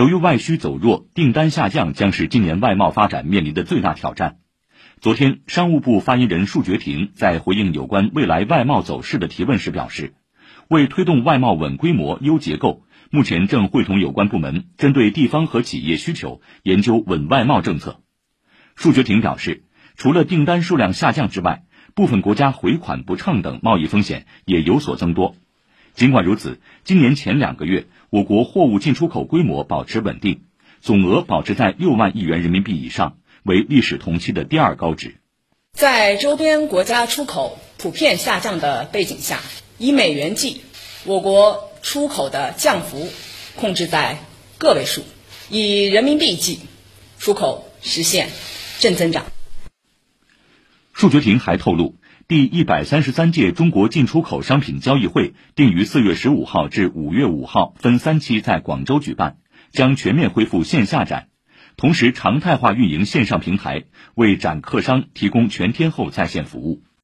[0.00, 4.38] 由于外需走弱，订单下降将是今年外贸发展面临的最大挑战。
[5.02, 10.14] 昨天，商务部发言人束觉婷在回应有关未来外贸走势的提问时表示，
[10.68, 18.00] 为推动外贸稳规模、优结构，目前正会同有关部门，针对地方和企业需求，研究稳外贸政策。
[18.76, 19.64] 束觉婷表示，
[19.96, 21.64] 除了订单数量下降之外，
[21.94, 25.36] 部分国家回款不畅等贸易风险也有所增多。
[26.00, 30.44] 尽管如此，今年前两个月，我国货物进出口规模保持稳定，
[30.80, 35.16] 总额保持在六万亿元人民币以上，为历史同期的第二高值。
[35.74, 39.40] 在周边国家出口普遍下降的背景下，
[39.76, 40.62] 以美元计，
[41.04, 43.06] 我国出口的降幅
[43.56, 44.20] 控制在
[44.56, 45.02] 个位数；
[45.50, 46.60] 以人民币计，
[47.18, 48.30] 出口实现
[48.78, 49.26] 正增长。
[50.94, 51.94] 束觉婷还透露。
[52.30, 59.38] 第一百三十三届中国进出口商品交易会定于四月十五号至五月五号分三期在广州举办，
[59.72, 61.26] 将全面恢复线下展，
[61.76, 63.82] 同时常态化运营线上平台，
[64.14, 66.84] 为展客商提供全天候在线服务。